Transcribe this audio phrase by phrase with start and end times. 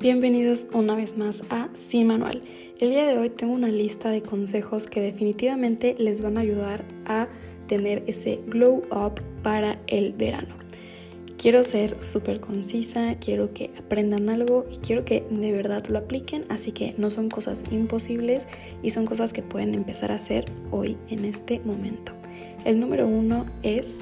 [0.00, 2.42] Bienvenidos una vez más a Sin Manual.
[2.78, 6.84] El día de hoy tengo una lista de consejos que definitivamente les van a ayudar
[7.04, 7.26] a
[7.66, 10.54] tener ese glow up para el verano.
[11.36, 16.44] Quiero ser súper concisa, quiero que aprendan algo y quiero que de verdad lo apliquen,
[16.48, 18.46] así que no son cosas imposibles
[18.84, 22.12] y son cosas que pueden empezar a hacer hoy en este momento.
[22.64, 24.00] El número uno es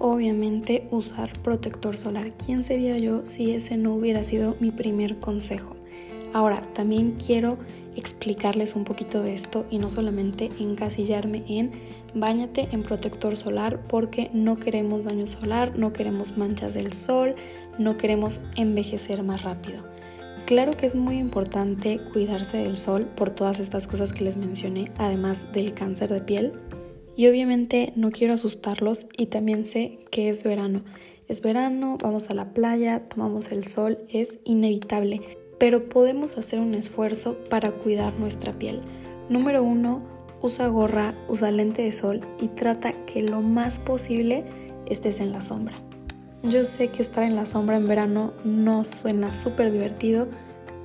[0.00, 2.32] obviamente usar protector solar.
[2.44, 5.76] ¿Quién sería yo si ese no hubiera sido mi primer consejo?
[6.32, 7.58] Ahora, también quiero
[7.96, 11.72] explicarles un poquito de esto y no solamente encasillarme en
[12.14, 17.34] bañate en protector solar porque no queremos daño solar, no queremos manchas del sol,
[17.78, 19.84] no queremos envejecer más rápido.
[20.46, 24.90] Claro que es muy importante cuidarse del sol por todas estas cosas que les mencioné,
[24.98, 26.52] además del cáncer de piel,
[27.20, 30.80] y obviamente no quiero asustarlos y también sé que es verano.
[31.28, 35.20] Es verano, vamos a la playa, tomamos el sol, es inevitable,
[35.58, 38.80] pero podemos hacer un esfuerzo para cuidar nuestra piel.
[39.28, 40.00] Número uno,
[40.40, 44.46] usa gorra, usa lente de sol y trata que lo más posible
[44.86, 45.76] estés en la sombra.
[46.42, 50.26] Yo sé que estar en la sombra en verano no suena súper divertido,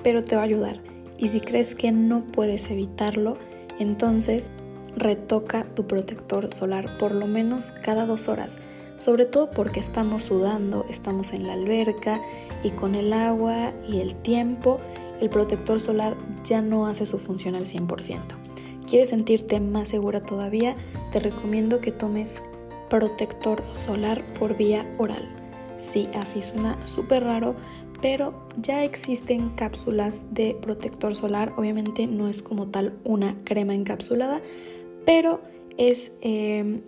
[0.04, 0.82] pero te va a ayudar.
[1.18, 3.38] Y si crees que no puedes evitarlo,
[3.80, 4.52] entonces
[5.06, 8.60] retoca tu protector solar por lo menos cada dos horas,
[8.98, 12.20] sobre todo porque estamos sudando, estamos en la alberca
[12.64, 14.80] y con el agua y el tiempo,
[15.22, 18.20] el protector solar ya no hace su función al 100%.
[18.90, 20.76] ¿Quieres sentirte más segura todavía?
[21.12, 22.42] Te recomiendo que tomes
[22.90, 25.28] protector solar por vía oral.
[25.78, 27.56] Sí, así suena súper raro,
[28.02, 31.54] pero ya existen cápsulas de protector solar.
[31.58, 34.42] Obviamente no es como tal una crema encapsulada,
[35.06, 35.42] pero
[35.78, 36.82] es em,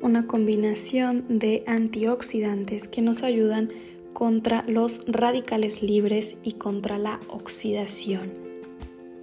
[0.00, 3.70] una combinación de antioxidantes que nos ayudan
[4.12, 8.32] contra los radicales libres y contra la oxidación.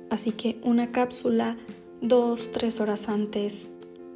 [0.10, 1.58] Así que una cápsula
[2.02, 3.70] dos, tres horas antes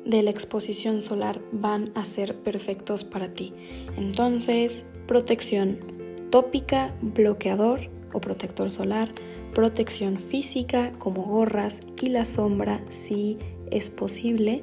[0.06, 3.53] de la exposición solar van a ser perfectos para ti.
[3.97, 5.79] Entonces, protección
[6.29, 9.13] tópica, bloqueador o protector solar,
[9.53, 13.38] protección física como gorras y la sombra si
[13.72, 14.62] es posible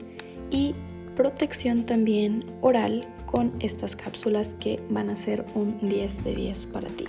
[0.50, 0.74] y
[1.14, 6.88] protección también oral con estas cápsulas que van a ser un 10 de 10 para
[6.88, 7.04] ti.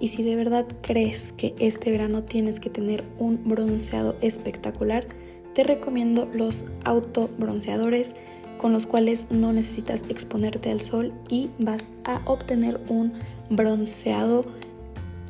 [0.00, 5.06] Y si de verdad crees que este verano tienes que tener un bronceado espectacular,
[5.54, 8.16] te recomiendo los autobronceadores
[8.58, 13.12] con los cuales no necesitas exponerte al sol y vas a obtener un
[13.50, 14.46] bronceado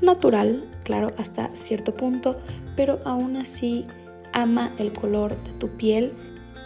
[0.01, 2.39] natural, claro, hasta cierto punto,
[2.77, 3.87] pero aún así
[4.33, 6.13] ama el color de tu piel.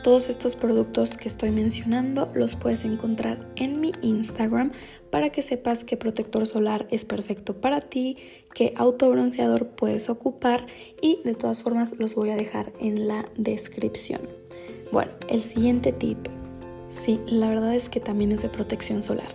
[0.02, 4.70] Todos estos productos que estoy mencionando los puedes encontrar en mi Instagram
[5.10, 8.16] para que sepas qué protector solar es perfecto para ti,
[8.54, 10.66] qué autobronceador puedes ocupar
[11.02, 14.20] y de todas formas los voy a dejar en la descripción.
[14.92, 16.18] Bueno, el siguiente tip,
[16.88, 19.28] sí, la verdad es que también es de protección solar.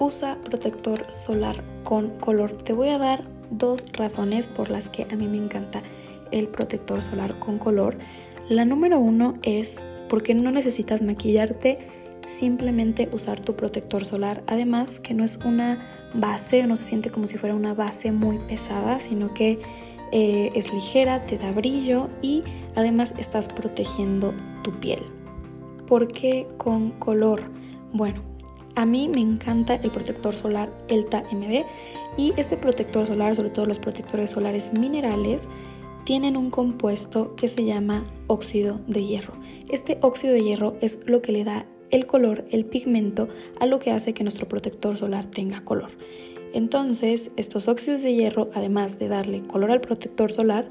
[0.00, 2.52] Usa protector solar con color.
[2.52, 5.82] Te voy a dar dos razones por las que a mí me encanta
[6.30, 7.96] el protector solar con color.
[8.48, 11.78] La número uno es porque no necesitas maquillarte,
[12.26, 14.42] simplemente usar tu protector solar.
[14.46, 15.78] Además que no es una
[16.14, 19.58] base, no se siente como si fuera una base muy pesada, sino que
[20.12, 22.42] eh, es ligera, te da brillo y
[22.74, 24.32] además estás protegiendo
[24.62, 25.02] tu piel.
[25.86, 27.50] ¿Por qué con color?
[27.92, 28.22] Bueno,
[28.78, 31.64] a mí me encanta el protector solar Elta MD
[32.16, 35.48] y este protector solar, sobre todo los protectores solares minerales,
[36.04, 39.34] tienen un compuesto que se llama óxido de hierro.
[39.68, 43.26] Este óxido de hierro es lo que le da el color, el pigmento,
[43.58, 45.90] a lo que hace que nuestro protector solar tenga color.
[46.54, 50.70] Entonces, estos óxidos de hierro, además de darle color al protector solar,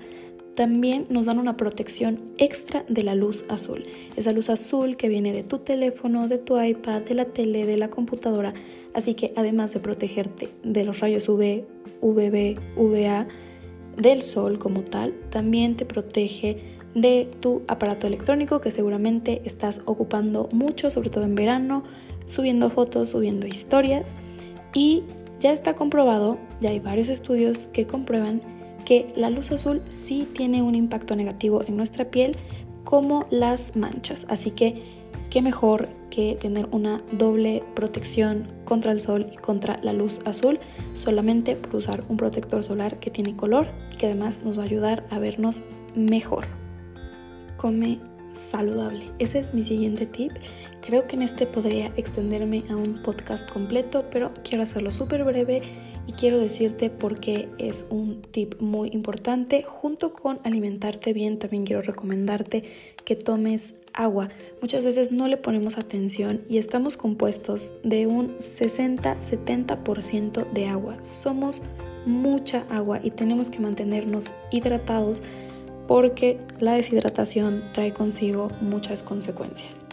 [0.58, 3.84] también nos dan una protección extra de la luz azul.
[4.16, 7.78] Esa luz azul que viene de tu teléfono, de tu iPad, de la tele, de
[7.78, 8.56] la computadora.
[8.96, 11.64] Así que además de protegerte de los rayos UV,
[12.02, 13.28] UVB, UVA,
[13.98, 16.58] del sol como tal, también te protege
[16.96, 21.84] de tu aparato electrónico que seguramente estás ocupando mucho, sobre todo en verano,
[22.26, 24.16] subiendo fotos, subiendo historias
[24.74, 25.04] y
[25.40, 28.57] ya está comprobado, ya hay varios estudios que comprueban
[28.88, 32.38] que la luz azul sí tiene un impacto negativo en nuestra piel
[32.86, 34.82] como las manchas, así que
[35.30, 40.62] qué mejor que tener una doble protección contra el sol y contra la luz azul
[40.94, 44.68] solamente por usar un protector solar que tiene color y que además nos va a
[44.68, 45.64] ayudar a vernos
[45.94, 46.46] mejor.
[47.58, 48.00] Come
[48.36, 49.12] saludable.
[49.20, 50.32] Ese es mi siguiente tip.
[50.80, 55.62] Creo que en este podría extenderme a un podcast completo, pero quiero hacerlo súper breve
[56.08, 59.64] y quiero decirte por qué es un tip muy importante.
[59.64, 62.64] Junto con alimentarte bien, también quiero recomendarte
[63.04, 64.30] que tomes agua.
[64.62, 71.04] Muchas veces no le ponemos atención y estamos compuestos de un 60-70% de agua.
[71.04, 71.62] Somos
[72.06, 75.22] mucha agua y tenemos que mantenernos hidratados
[75.88, 79.84] porque la deshidratación trae consigo muchas consecuencias.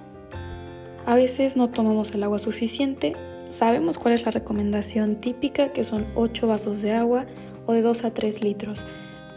[1.06, 3.16] A veces no tomamos el agua suficiente,
[3.54, 7.26] sabemos cuál es la recomendación típica, que son 8 vasos de agua
[7.66, 8.84] o de 2 a 3 litros.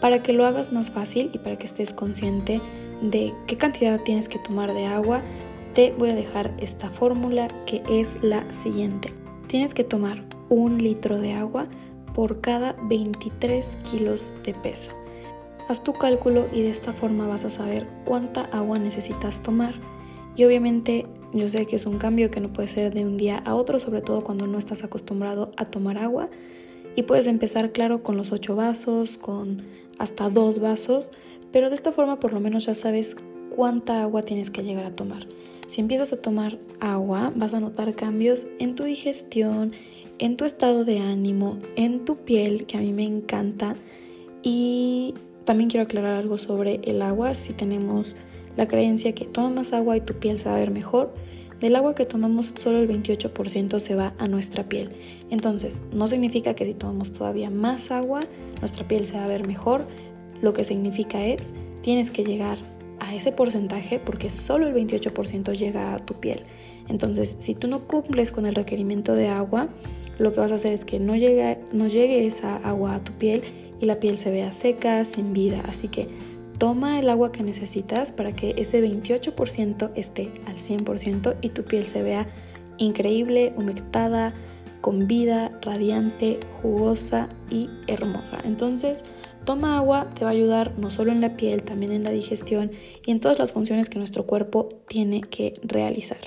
[0.02, 2.60] Para que lo hagas más fácil y para que estés consciente
[3.02, 5.22] de qué cantidad tienes que tomar de agua,
[5.74, 9.14] te voy a dejar esta fórmula que es la siguiente.
[9.48, 11.68] Tienes que tomar un litro de agua
[12.16, 14.92] por cada 23 kilos de peso.
[15.68, 19.76] Haz tu cálculo y de esta forma vas a saber cuánta agua necesitas tomar.
[20.36, 23.38] Y obviamente yo sé que es un cambio que no puede ser de un día
[23.38, 26.30] a otro, sobre todo cuando no estás acostumbrado a tomar agua.
[26.96, 29.62] Y puedes empezar, claro, con los 8 vasos, con
[30.00, 31.12] hasta 2 vasos,
[31.52, 33.16] pero de esta forma por lo menos ya sabes
[33.56, 35.28] cuánta agua tienes que llegar a tomar.
[35.68, 39.74] Si empiezas a tomar agua, vas a notar cambios en tu digestión,
[40.20, 43.76] en tu estado de ánimo, en tu piel, que a mí me encanta,
[44.42, 45.14] y
[45.46, 47.34] también quiero aclarar algo sobre el agua.
[47.34, 48.16] Si tenemos
[48.58, 51.14] la creencia que toma más agua y tu piel se va a ver mejor,
[51.62, 54.92] del agua que tomamos solo el 28% se va a nuestra piel.
[55.30, 58.22] Entonces, no significa que si tomamos todavía más agua,
[58.60, 59.88] nuestra piel se va a ver mejor.
[60.42, 62.58] Lo que significa es, tienes que llegar
[63.00, 66.44] a ese porcentaje porque solo el 28% llega a tu piel.
[66.90, 69.68] Entonces, si tú no cumples con el requerimiento de agua,
[70.20, 73.14] lo que vas a hacer es que no llegue, no llegue esa agua a tu
[73.14, 73.42] piel
[73.80, 75.64] y la piel se vea seca, sin vida.
[75.68, 76.08] Así que
[76.58, 81.88] toma el agua que necesitas para que ese 28% esté al 100% y tu piel
[81.88, 82.28] se vea
[82.78, 84.34] increíble, humectada,
[84.82, 88.40] con vida, radiante, jugosa y hermosa.
[88.46, 89.04] Entonces,
[89.44, 92.72] toma agua, te va a ayudar no solo en la piel, también en la digestión
[93.06, 96.20] y en todas las funciones que nuestro cuerpo tiene que realizar.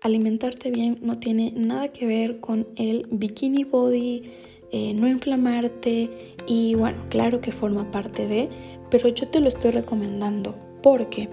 [0.00, 4.32] Alimentarte bien no tiene nada que ver con el bikini body,
[4.72, 6.10] eh, no inflamarte
[6.46, 8.48] y bueno, claro que forma parte de,
[8.92, 11.30] pero yo te lo estoy recomendando porque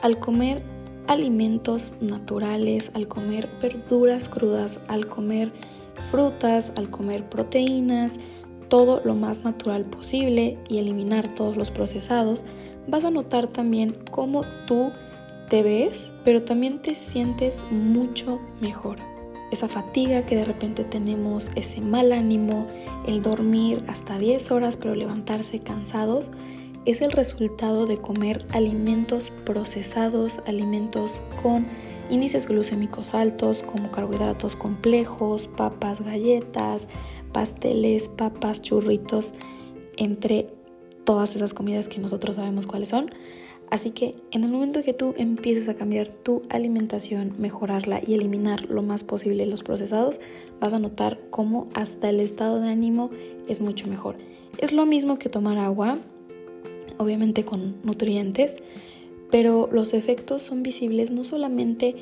[0.00, 0.62] al comer
[1.06, 5.52] alimentos naturales, al comer verduras crudas, al comer
[6.10, 8.18] frutas, al comer proteínas,
[8.68, 12.46] todo lo más natural posible y eliminar todos los procesados,
[12.86, 14.90] vas a notar también cómo tú
[15.50, 18.96] te ves, pero también te sientes mucho mejor.
[19.52, 22.66] Esa fatiga que de repente tenemos, ese mal ánimo,
[23.06, 26.32] el dormir hasta 10 horas pero levantarse cansados,
[26.84, 31.66] es el resultado de comer alimentos procesados, alimentos con
[32.10, 36.88] índices glucémicos altos como carbohidratos complejos, papas, galletas,
[37.32, 39.34] pasteles, papas, churritos,
[39.96, 40.48] entre
[41.04, 43.10] todas esas comidas que nosotros sabemos cuáles son.
[43.70, 48.64] Así que en el momento que tú empieces a cambiar tu alimentación, mejorarla y eliminar
[48.70, 50.20] lo más posible los procesados,
[50.58, 53.10] vas a notar cómo hasta el estado de ánimo
[53.46, 54.16] es mucho mejor.
[54.56, 55.98] Es lo mismo que tomar agua,
[56.98, 58.56] obviamente con nutrientes,
[59.30, 61.94] pero los efectos son visibles no solamente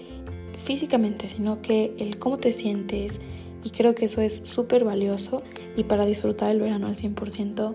[0.57, 3.21] físicamente, sino que el cómo te sientes
[3.65, 5.43] y creo que eso es súper valioso
[5.77, 7.75] y para disfrutar el verano al 100%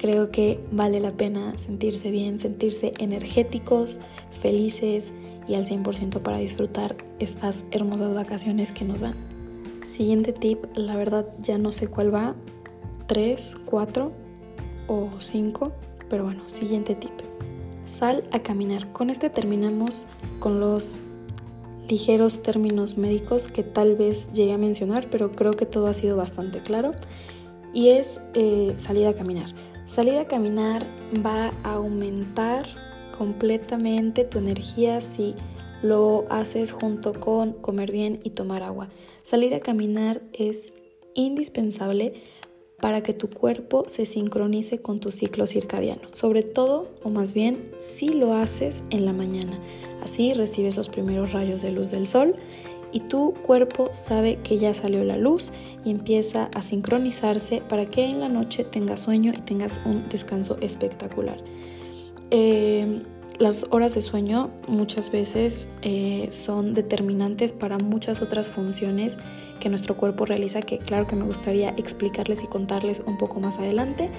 [0.00, 4.00] Creo que vale la pena sentirse bien, sentirse energéticos,
[4.30, 5.12] felices
[5.46, 9.14] y al 100% para disfrutar estas hermosas vacaciones que nos dan.
[9.84, 12.34] Siguiente tip, la verdad ya no sé cuál va,
[13.08, 14.12] 3, 4
[14.88, 15.72] o 5,
[16.10, 17.12] pero bueno, siguiente tip.
[17.86, 18.92] Sal a caminar.
[18.92, 20.06] Con este terminamos
[20.38, 21.04] con los
[21.88, 26.16] ligeros términos médicos que tal vez llegué a mencionar, pero creo que todo ha sido
[26.16, 26.92] bastante claro.
[27.72, 29.54] Y es eh, salir a caminar.
[29.86, 30.86] Salir a caminar
[31.24, 32.66] va a aumentar
[33.16, 35.34] completamente tu energía si
[35.82, 38.88] lo haces junto con comer bien y tomar agua.
[39.22, 40.74] Salir a caminar es
[41.14, 42.22] indispensable
[42.80, 47.72] para que tu cuerpo se sincronice con tu ciclo circadiano, sobre todo o más bien
[47.78, 49.58] si lo haces en la mañana.
[50.02, 52.34] Así recibes los primeros rayos de luz del sol
[52.92, 55.52] y tu cuerpo sabe que ya salió la luz
[55.84, 60.56] y empieza a sincronizarse para que en la noche tengas sueño y tengas un descanso
[60.60, 61.38] espectacular.
[62.30, 63.02] Eh,
[63.40, 69.16] las horas de sueño muchas veces eh, son determinantes para muchas otras funciones
[69.60, 73.58] que nuestro cuerpo realiza, que claro que me gustaría explicarles y contarles un poco más
[73.58, 74.10] adelante,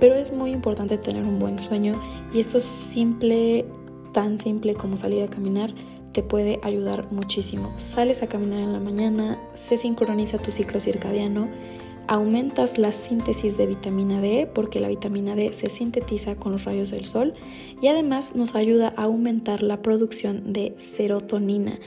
[0.00, 1.94] pero es muy importante tener un buen sueño
[2.34, 3.64] y esto simple,
[4.12, 5.72] tan simple como salir a caminar
[6.10, 7.72] te puede ayudar muchísimo.
[7.76, 11.48] Sales a caminar en la mañana, se sincroniza tu ciclo circadiano,
[12.06, 16.90] aumentas la síntesis de vitamina D porque la vitamina D se sintetiza con los rayos
[16.90, 17.34] del sol
[17.80, 21.78] y además nos ayuda a aumentar la producción de serotonina.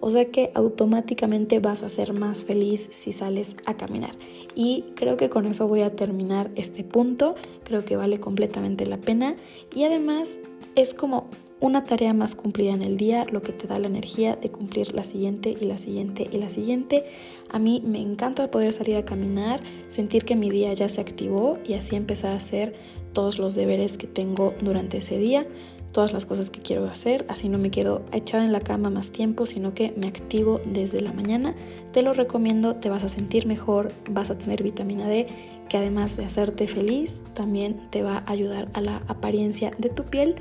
[0.00, 4.12] O sea que automáticamente vas a ser más feliz si sales a caminar.
[4.54, 7.34] Y creo que con eso voy a terminar este punto.
[7.64, 9.36] Creo que vale completamente la pena.
[9.74, 10.38] Y además
[10.74, 14.36] es como una tarea más cumplida en el día, lo que te da la energía
[14.36, 17.04] de cumplir la siguiente y la siguiente y la siguiente.
[17.50, 21.58] A mí me encanta poder salir a caminar, sentir que mi día ya se activó
[21.64, 22.74] y así empezar a hacer
[23.12, 25.46] todos los deberes que tengo durante ese día,
[25.92, 29.10] todas las cosas que quiero hacer, así no me quedo echada en la cama más
[29.10, 31.54] tiempo, sino que me activo desde la mañana.
[31.92, 35.26] Te lo recomiendo, te vas a sentir mejor, vas a tener vitamina D
[35.70, 40.04] que además de hacerte feliz, también te va a ayudar a la apariencia de tu
[40.04, 40.36] piel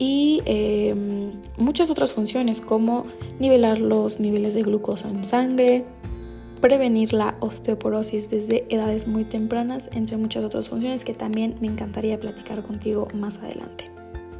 [0.00, 3.04] y em, muchas otras funciones como
[3.38, 5.84] nivelar los niveles de glucosa en sangre,
[6.62, 12.18] prevenir la osteoporosis desde edades muy tempranas, entre muchas otras funciones que también me encantaría
[12.18, 13.90] platicar contigo más adelante.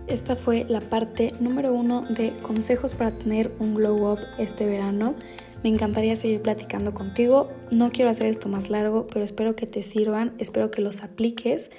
[0.07, 5.15] Esta fue la parte número uno de consejos para tener un glow up este verano.
[5.63, 7.51] Me encantaría seguir platicando contigo.
[7.71, 11.71] No quiero hacer esto más largo, pero espero que te sirvan, espero que los apliques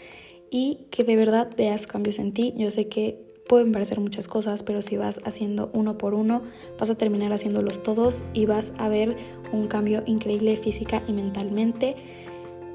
[0.52, 2.54] y que de verdad veas cambios en ti.
[2.56, 6.42] Yo sé que pueden parecer muchas cosas, pero si vas haciendo uno por uno,
[6.80, 9.18] vas a terminar haciéndolos todos y vas a ver
[9.52, 11.98] un cambio increíble física y mentalmente.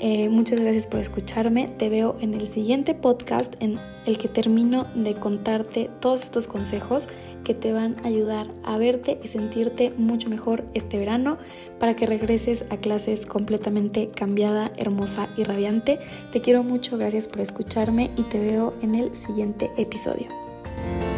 [0.01, 1.67] Eh, muchas gracias por escucharme.
[1.67, 7.09] Te veo en el siguiente podcast en el que termino de contarte todos estos consejos
[7.43, 11.39] que te van a ayudar a verte y sentirte mucho mejor este verano
[11.79, 16.01] para que regreses a clases completamente cambiada, hermosa y radiante.
[16.35, 20.46] Te quiero mucho, gracias por escucharme y te veo en el siguiente episodio.
[20.77, 21.16] thank you